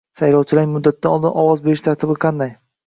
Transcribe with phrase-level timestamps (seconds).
[0.19, 2.57] Saylovchilarning muddatidan oldin ovoz berish tartibi qanday?